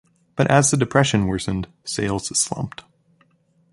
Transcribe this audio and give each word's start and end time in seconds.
But 0.35 0.49
as 0.49 0.71
the 0.71 0.77
Depression 0.77 1.27
worsened, 1.27 1.67
sales 1.83 2.35
slumped. 2.35 2.83